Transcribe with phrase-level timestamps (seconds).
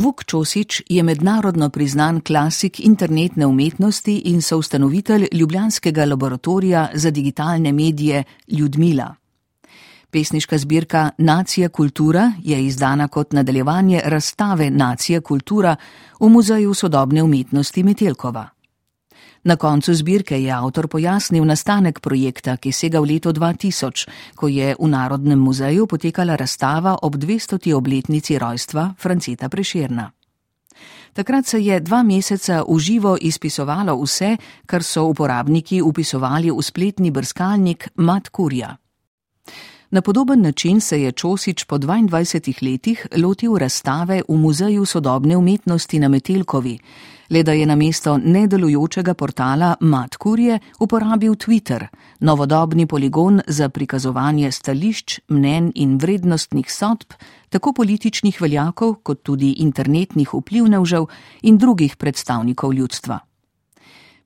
[0.00, 8.24] Vuk Čosič je mednarodno priznan klasik internetne umetnosti in soustanovitelj Ljubljanskega laboratorija za digitalne medije
[8.48, 9.14] Ljudmila.
[10.10, 15.76] Pesniška zbirka Nacija kultura je izdana kot nadaljevanje razstave Nacija kultura
[16.20, 18.48] v Muzeju sodobne umetnosti Metelkova.
[19.44, 24.76] Na koncu zbirke je avtor pojasnil nastanek projekta, ki sega v leto 2000, ko je
[24.76, 27.72] v Narodnem muzeju potekala razstava ob 200.
[27.72, 30.12] obletnici rojstva Franceta Preširna.
[31.12, 34.36] Takrat se je dva meseca v živo izpisovalo vse,
[34.66, 38.76] kar so uporabniki upisovali v spletni brskalnik Matkurja.
[39.90, 45.98] Na podoben način se je Čosič po 22 letih lotil razstave v Muzeju sodobne umetnosti
[45.98, 46.78] na Metelkovi,
[47.30, 51.86] le da je na mesto nedelujočega portala Matkurje uporabil Twitter,
[52.20, 57.12] novodobni poligon za prikazovanje stališč, mnen in vrednostnih sodb,
[57.48, 61.06] tako političnih veljakov kot tudi internetnih vplivnežev
[61.42, 63.18] in drugih predstavnikov ljudstva.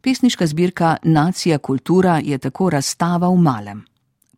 [0.00, 3.84] Pesniška zbirka Nacija kultura je tako razstava v malem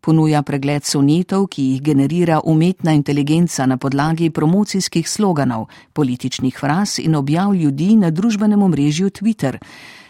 [0.01, 7.15] ponuja pregled sonetov, ki jih generira umetna inteligenca na podlagi promocijskih sloganov, političnih fraz in
[7.15, 9.57] objav ljudi na družbenem omrežju Twitter,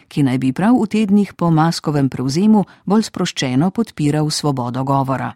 [0.07, 5.33] ki naj bi prav v tednih po maskovem prevzemu bolj sproščeno podpiral svobodo govora.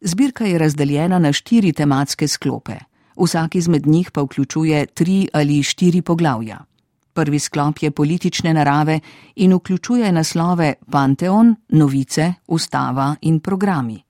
[0.00, 2.78] Zbirka je razdeljena na štiri tematske sklope,
[3.18, 6.62] vsak izmed njih pa vključuje tri ali štiri poglavja.
[7.18, 9.00] Prvi sklop je politične narave
[9.36, 14.02] in vključuje naslove Panteon, Novice, Ustava in programi.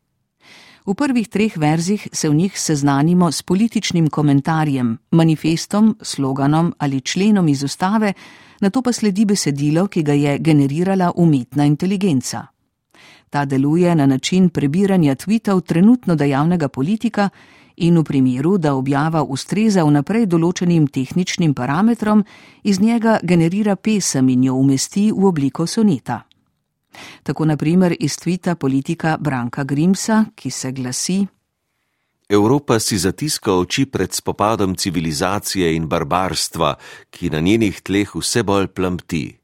[0.86, 7.48] V prvih treh verzih se v njih seznanimo s političnim komentarjem, manifestom, sloganom ali členom
[7.48, 8.12] iz ustave,
[8.60, 12.46] na to pa sledi besedilo, ki ga je generirala umetna inteligenca.
[13.30, 17.28] Ta deluje na način prebiranja tweetov trenutno dejavnega politika
[17.78, 22.24] in v primeru, da objava ustreza vnaprej določenim tehničnim parametrom,
[22.62, 26.22] iz njega generira pesem in jo umesti v obliko soneta.
[27.22, 31.26] Tako naprimer iz tvita politika Branka Grimsa, ki se glasi:
[32.28, 36.74] Evropa si zatiska oči pred spopadom civilizacije in barbarstva,
[37.10, 39.37] ki na njenih tleh vse bolj plamti.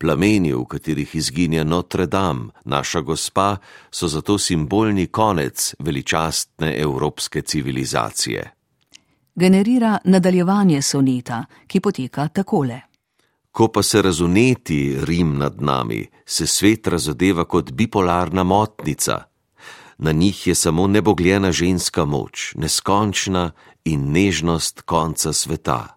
[0.00, 3.56] Plameni, v katerih izginja Notre Dame, naša gospa,
[3.90, 8.50] so zato simbolni konec veličastne evropske civilizacije.
[9.34, 12.80] Generira nadaljevanje soneta, ki poteka takole.
[13.52, 19.22] Ko pa se razuneti Rim nad nami, se svet razodeva kot bipolarna motnica.
[19.98, 23.50] Na njih je samo nebogljena ženska moč, neskončna
[23.84, 25.96] in nežnost konca sveta.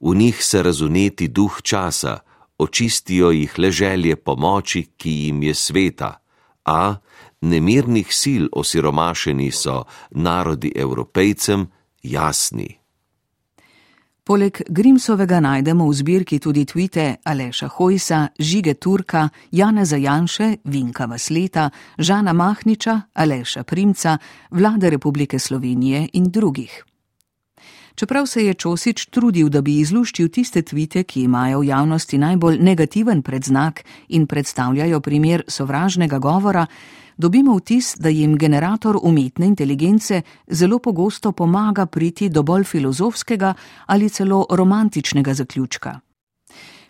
[0.00, 2.18] V njih se razuneti duh časa,
[2.58, 6.20] očistijo jih le želje pomoči, ki jim je sveta,
[6.64, 6.94] a
[7.40, 11.66] nemirnih sil osiromašeni so narodi evropejcem
[12.02, 12.78] jasni.
[14.28, 21.70] Poleg Grimsovega najdemo v zbirki tudi tvite Aleša Hojsa, Žige Turka, Jana Zajanše, Vinka Vasleta,
[21.98, 24.18] Žana Mahniča, Aleša Primca,
[24.50, 26.84] Vlade Republike Slovenije in drugih.
[27.98, 32.60] Čeprav se je Čosič trudil, da bi izluščil tiste tvite, ki imajo v javnosti najbolj
[32.62, 33.82] negativen predznak
[34.14, 36.66] in predstavljajo primer sovražnega govora,
[37.16, 43.54] dobimo vtis, da jim generator umetne inteligence zelo pogosto pomaga priti do bolj filozofskega
[43.86, 45.98] ali celo romantičnega zaključka.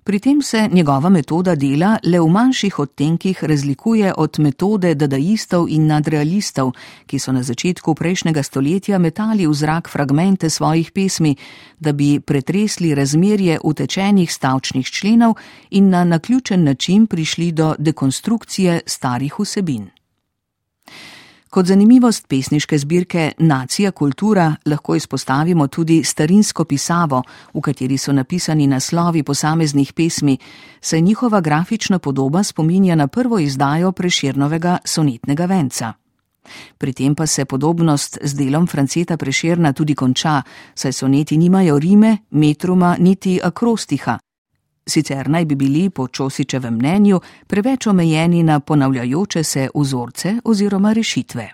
[0.08, 5.84] Pri tem se njegova metoda dela le v manjših odtenkih razlikuje od metode dadaistov in
[5.86, 6.70] nadrealistov,
[7.06, 11.34] ki so na začetku prejšnjega stoletja metali v zrak fragmente svojih pesmi,
[11.78, 15.36] da bi pretresli razmerje utečenih stavčnih členov
[15.70, 19.97] in na naključen način prišli do dekonstrukcije starih vsebin.
[21.50, 27.22] Kot zanimivost pesniške zbirke Nacija kultura lahko izpostavimo tudi starinsko pisavo,
[27.54, 30.38] v kateri so napisani naslovi posameznih pesmi,
[30.80, 35.92] saj njihova grafična podoba spominja na prvo izdajo preširnovega sonetnega venca.
[36.78, 40.42] Pri tem pa se podobnost z delom Franceta Preširna tudi konča,
[40.74, 44.18] saj soneti nimajo rime, metruma niti akrostiha,
[44.88, 51.50] sicer naj bi bili po Čosičevem mnenju preveč omejeni na ponavljajoče se vzorce oziroma rešitve.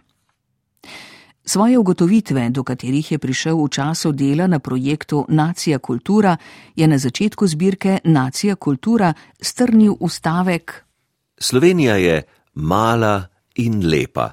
[1.46, 6.36] Svoje ugotovitve, do katerih je prišel v času dela na projektu Nacija kultura,
[6.76, 10.84] je na začetku zbirke Nacija kultura strnil ustavek:
[11.38, 12.22] Slovenija je
[12.54, 14.30] mala in lepa,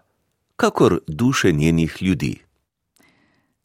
[0.55, 2.50] kakor duše njenih ljudi.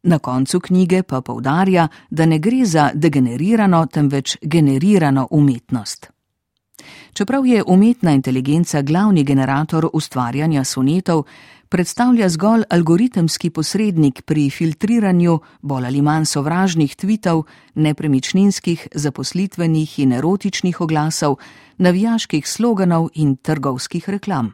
[0.07, 6.11] Na koncu knjige pa povdarja, da ne gre za degenerirano, temveč generirano umetnost.
[7.13, 11.25] Čeprav je umetna inteligenca glavni generator ustvarjanja sonetov,
[11.69, 17.43] predstavlja zgolj algoritemski posrednik pri filtriranju bolj ali manj sovražnih tvitev,
[17.75, 21.37] nepremičninskih, zaposlitvenih in erotičnih oglasov,
[21.79, 24.53] navijaških sloganov in trgovskih reklam.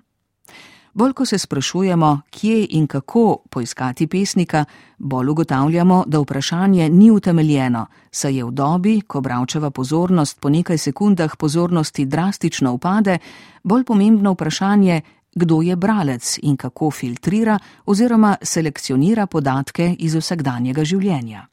[0.95, 4.65] Bolj ko se sprašujemo, kje in kako poiskati pesnika,
[4.99, 10.79] bolj ugotavljamo, da vprašanje ni utemeljeno, saj je v dobi, ko bravčeva pozornost po nekaj
[10.79, 13.19] sekundah pozornosti drastično upade,
[13.63, 15.01] bolj pomembno vprašanje,
[15.35, 21.52] kdo je bralec in kako filtrira oziroma selekcionira podatke iz vsakdanjega življenja.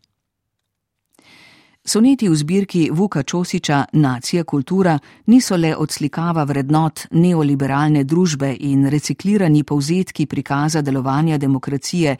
[1.90, 9.64] Soneti v zbirki Vuka Čosiča Nacija kultura niso le odslikava vrednot neoliberalne družbe in reciklirani
[9.64, 12.16] povzetki prikaza delovanja demokracije,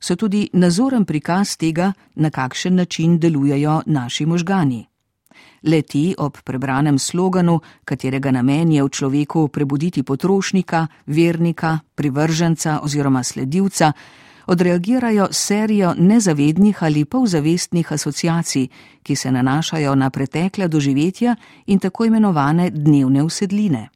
[0.00, 4.84] so tudi nazoren prikaz tega, na kakšen način delujejo naši možgani.
[5.62, 13.92] Leti ob prebranem sloganu, katerega namen je v človeku prebuditi potrošnika, vernika, privrženca oziroma sledilca,
[14.46, 18.68] odreagirajo serijo nezavednih ali polzavestnih asociacij,
[19.02, 23.88] ki se nanašajo na pretekle doživetja in tako imenovane dnevne usedline.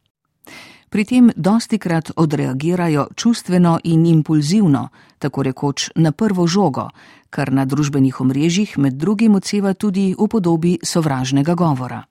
[0.91, 4.89] Pri tem dostikrat odreagirajo čustveno in impulzivno,
[5.19, 6.89] tako rekoč na prvo žogo,
[7.31, 12.10] kar na družbenih omrežjih med drugim odseva tudi v podobi sovražnega govora.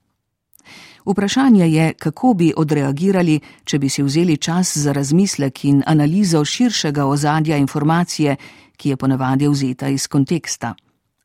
[1.06, 7.06] Vprašanje je, kako bi odreagirali, če bi si vzeli čas za razmislek in analizo širšega
[7.06, 8.36] ozadja informacije,
[8.76, 10.74] ki je ponavadi vzeta iz konteksta.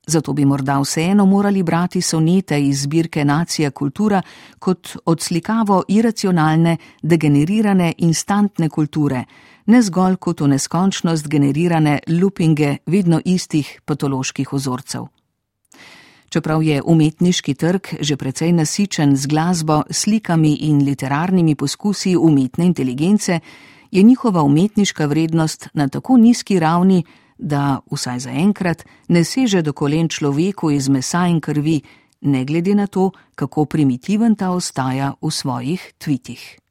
[0.07, 4.21] Zato bi morda vseeno morali brati sonete iz zbirke Nacija kultura
[4.59, 9.23] kot odslikavo iracionalne, degenerirane, instantne kulture,
[9.65, 15.14] ne zgolj kot v neskončnost generirane lupinge vedno istih patoloških ozorcev.
[16.35, 23.39] Čeprav je umetniški trg že precej nasičen z glasbo, slikami in literarnimi poskusi umetne inteligence,
[23.91, 27.05] je njihova umetniška vrednost na tako nizki ravni,
[27.37, 31.81] da vsaj zaenkrat ne seže do kolen človeku iz mesa in krvi,
[32.21, 36.64] ne glede na to, kako primitiven ta ostaja v svojih tvitih.